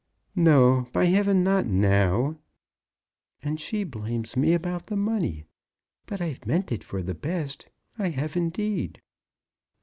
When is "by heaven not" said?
0.93-1.67